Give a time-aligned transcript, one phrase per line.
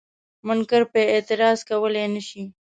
[0.47, 2.43] منکر پرې اعتراض کولای نشي.